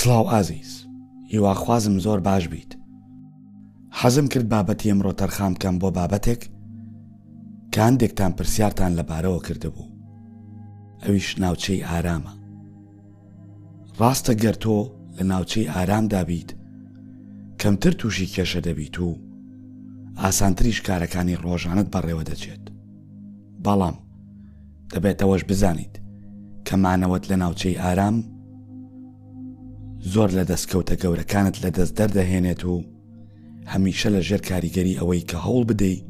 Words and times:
سڵاو 0.00 0.26
ئازیز 0.32 0.86
هیواخوازم 1.30 1.98
زۆر 1.98 2.20
باش 2.28 2.48
بیت 2.48 2.72
حەزم 3.98 4.26
کرد 4.32 4.48
بابەتی 4.52 4.86
ئەمڕۆ 4.90 5.12
تەرخام 5.20 5.52
بکەم 5.54 5.76
بۆ 5.82 5.88
بابەتێک 5.98 6.42
کە 7.72 7.76
هەندێکتان 7.88 8.32
پرسیارتان 8.38 8.92
لەبارەوە 9.00 9.44
کردهبوو 9.48 9.90
ئەویش 11.02 11.28
ناوچەی 11.42 11.84
ئارامە 11.88 12.30
ڕاستە 14.00 14.32
گەر 14.42 14.54
تۆ 14.64 14.78
لە 15.16 15.22
ناوچەی 15.32 15.68
ئارامدا 15.72 16.22
بیت 16.28 16.50
کەمتر 17.60 17.92
تووشی 18.00 18.26
کێشە 18.34 18.60
دەبیت 18.66 18.96
و 19.06 19.10
ئاسانتریش 20.22 20.78
کارەکانی 20.86 21.40
ڕۆژانت 21.44 21.88
بەڕێوە 21.94 22.22
دەچێت 22.30 22.64
بەڵام 23.64 23.94
دەبێتەوەش 24.92 25.42
بزانیت 25.50 25.94
کەمانەوەت 26.68 27.24
لە 27.30 27.36
ناوچەی 27.42 27.78
ئارام 27.82 28.16
زۆر 30.02 30.30
لە 30.36 30.44
دەستکەوتە 30.48 30.94
گەورەکانت 31.02 31.54
لە 31.64 31.70
دەست 31.76 31.94
دەردەهێنێت 31.98 32.62
و 32.64 32.84
هەمیشە 33.72 34.08
لە 34.14 34.20
ژێر 34.28 34.42
کاریگەری 34.50 34.98
ئەوەی 34.98 35.26
کە 35.30 35.36
هەوڵ 35.44 35.62
بدەیت 35.70 36.04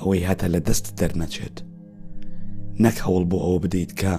ئەوەی 0.00 0.26
هاتە 0.28 0.46
لە 0.54 0.60
دەست 0.68 0.86
دەرنەچێت 0.98 1.56
نەک 2.84 2.96
هەوڵ 3.04 3.22
بۆ 3.30 3.36
ئەوە 3.44 3.58
بدەیت 3.64 3.92
کە 4.00 4.14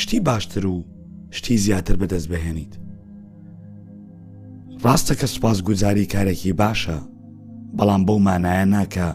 شتی 0.00 0.20
باشتر 0.28 0.66
و 0.66 0.76
شتی 1.36 1.56
زیاتر 1.64 1.96
بەدەست 2.02 2.28
بهێنیت 2.32 2.72
ڕاستە 4.84 5.14
کە 5.20 5.26
سوپاس 5.32 5.58
گوزاری 5.68 6.08
کارێکی 6.14 6.52
باشە 6.62 6.98
بەڵام 7.76 8.02
بەو 8.06 8.18
مانایە 8.26 8.64
ناکە 8.74 9.08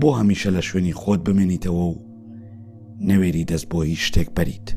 بۆ 0.00 0.08
هەمیشە 0.20 0.50
لە 0.56 0.62
شوێنی 0.68 0.94
خۆت 1.00 1.20
بمێنیتەوە 1.26 1.84
و 1.90 1.94
نەوێری 3.08 3.44
دەست 3.50 3.66
بۆ 3.70 3.78
هیچ 3.90 4.00
شتێک 4.08 4.28
بەریت 4.36 4.68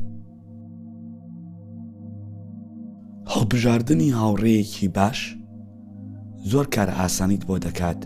هەڵبژاردننی 3.34 4.10
هاوڕەیەکی 4.20 4.88
باش 4.94 5.36
زۆر 6.50 6.66
کارە 6.74 6.94
ئاسانیت 7.00 7.42
بۆ 7.48 7.56
دەکات 7.66 8.00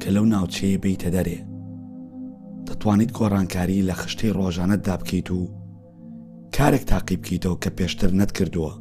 کە 0.00 0.08
لەو 0.14 0.24
ناوچەیە 0.32 0.78
بیتە 0.84 1.08
دەرێ 1.16 1.38
دەتوانیت 2.66 3.10
گۆڕانکاری 3.18 3.86
لە 3.88 3.94
خشتەی 4.00 4.32
ڕۆژانەتدا 4.38 4.94
بکەیت 5.00 5.28
و 5.30 5.38
کارێک 6.56 6.84
تاقی 6.90 7.16
بکەیتەوە 7.20 7.56
کە 7.62 7.70
پێشتر 7.78 8.10
نەتکردووە 8.20 8.72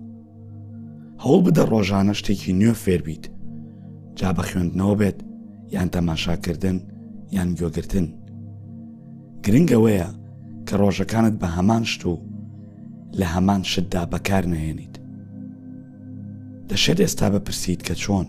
هەوڵ 1.23 1.39
بدە 1.47 1.63
ڕۆژانە 1.71 2.13
شتێکی 2.19 2.53
نوێ 2.61 2.73
فێربیت 2.83 3.25
جا 4.19 4.29
بە 4.35 4.43
خوێندنەوە 4.49 4.95
بێت 4.99 5.19
یان 5.75 5.89
تەماشاکردن 5.95 6.77
یان 7.35 7.49
گوێگرتن 7.57 8.07
گرنگەوەیە 9.45 10.09
کە 10.67 10.73
ڕۆژەکانت 10.81 11.33
بە 11.41 11.47
هەمان 11.57 11.83
شت 11.91 12.01
و 12.11 12.16
لە 13.19 13.25
هەمان 13.35 13.61
شتدا 13.73 14.03
بەکار 14.11 14.45
نهێنیت 14.53 14.94
دەشێت 16.69 16.99
ئێستا 17.02 17.27
بپرسیت 17.33 17.81
کە 17.88 17.94
چۆن 18.02 18.27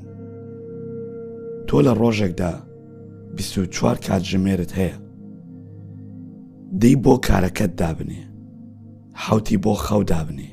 تۆ 1.66 1.78
لە 1.86 1.92
ڕۆژێکدا 2.00 2.52
24 3.36 3.96
کاتژمێرت 4.06 4.72
هەیە 4.78 4.96
دەی 6.80 6.96
بۆ 7.04 7.14
کارەکەت 7.26 7.72
دابنێ 7.80 8.22
حوتی 9.24 9.56
بۆ 9.64 9.74
خەو 9.84 10.02
دابنێ 10.12 10.50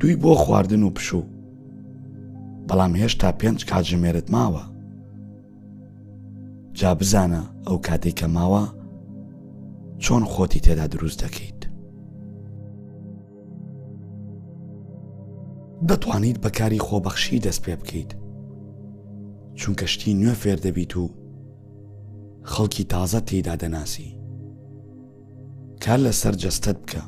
دوی 0.00 0.14
بۆ 0.22 0.32
خواردن 0.42 0.82
و 0.82 0.90
پشوو 0.96 1.24
بەڵام 2.68 2.92
هێشتا 3.02 3.30
پێنج 3.40 3.60
کاتژمێرت 3.70 4.26
ماوە 4.34 4.64
جا 6.78 6.90
بزانە 7.00 7.42
ئەو 7.66 7.76
کاتێک 7.86 8.14
کە 8.20 8.26
ماوە 8.36 8.64
چۆن 10.04 10.22
خۆتی 10.32 10.60
تێدا 10.64 10.86
دروست 10.94 11.18
دەکەیت 11.24 11.63
دەتوانیت 15.88 16.38
بەکاری 16.44 16.78
خۆبەخشی 16.86 17.40
دەست 17.46 17.60
پێ 17.64 17.76
بکەیت 17.80 18.10
چونکەشتی 19.60 20.14
نوێ 20.20 20.34
فێر 20.42 20.58
دەبیت 20.64 20.96
و 20.96 21.08
خەڵکی 22.52 22.84
تازە 22.92 23.20
تێدا 23.28 23.54
دەناسی 23.62 24.10
کار 25.84 25.98
لەسەر 26.06 26.34
جەستت 26.42 26.76
بکە 26.82 27.02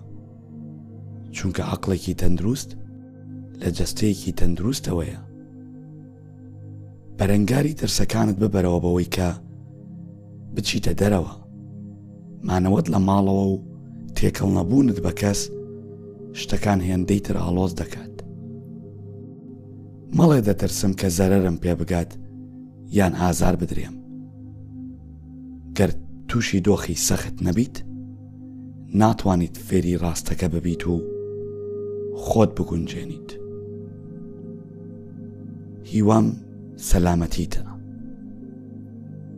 چونکە 1.37 1.61
عقلێکی 1.75 2.15
تەندروست 2.21 2.71
لە 3.63 3.69
جەستەیەکی 3.79 4.33
تەندروستەوەیە 4.39 5.21
بەرەنگاری 7.19 7.75
ترسەکانت 7.81 8.37
ببەرەوە 8.39 8.81
بەوەی 8.85 9.09
کە 9.17 9.29
بچیتە 10.57 10.93
دەرەوە 11.01 11.33
مانەوەت 12.49 12.87
لە 12.93 12.99
ماڵەوە 13.09 13.45
و 13.53 13.63
تێکەڵ 14.17 14.51
نەبوونت 14.59 14.99
بە 15.05 15.13
کەس 15.21 15.41
شتەکان 16.41 16.81
هێندەی 16.89 17.21
تر 17.25 17.37
ئالۆز 17.45 17.73
دەکات 17.81 18.16
مەڵێ 20.15 20.41
دەترسم 20.49 20.93
کە 21.01 21.09
زەرەرم 21.19 21.57
پێ 21.63 21.73
بگات 21.81 22.11
یان 22.99 23.13
ئازار 23.21 23.55
بدرێم 23.61 23.95
گەر 25.77 25.91
تووشی 26.29 26.61
دۆخی 26.67 26.95
سەخت 27.07 27.37
نەبیت 27.47 27.77
ناتوانیت 29.01 29.57
فێری 29.67 29.97
ڕاستەکە 30.03 30.47
ببیت 30.55 30.83
و 30.93 30.97
خۆت 32.23 32.51
بگونجێنیت 32.57 33.31
هیوام 35.91 36.27
سەلامەتیتە 36.91 37.65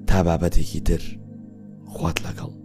تا 0.09 0.19
بابەتێکی 0.27 0.81
در 0.89 1.03
خوات 1.95 2.19
لەگەڵ 2.27 2.58